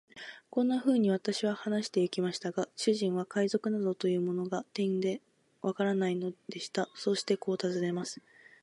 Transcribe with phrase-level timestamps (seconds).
[0.49, 5.21] こんなふうに私は話してゆきましたが、主人は海賊などというものが、てんで
[5.61, 6.89] わからないのでした。
[6.95, 8.19] そしてこう尋ねます。